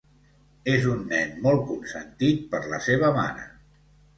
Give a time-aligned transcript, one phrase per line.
[0.75, 3.47] És un nen molt consentit per la seva mare.